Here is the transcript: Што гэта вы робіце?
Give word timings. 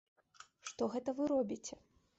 Што 0.71 0.89
гэта 0.95 1.17
вы 1.21 1.29
робіце? 1.35 1.75